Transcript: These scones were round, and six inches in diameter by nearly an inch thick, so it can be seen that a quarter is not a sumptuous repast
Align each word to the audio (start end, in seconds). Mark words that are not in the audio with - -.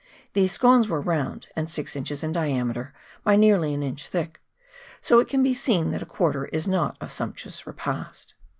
These 0.33 0.51
scones 0.51 0.89
were 0.89 0.99
round, 0.99 1.49
and 1.55 1.69
six 1.69 1.95
inches 1.95 2.23
in 2.23 2.31
diameter 2.31 2.91
by 3.23 3.35
nearly 3.35 3.71
an 3.75 3.83
inch 3.83 4.07
thick, 4.07 4.41
so 4.99 5.19
it 5.19 5.27
can 5.27 5.43
be 5.43 5.53
seen 5.53 5.91
that 5.91 6.01
a 6.01 6.07
quarter 6.07 6.45
is 6.45 6.67
not 6.67 6.97
a 6.99 7.07
sumptuous 7.07 7.67
repast 7.67 8.33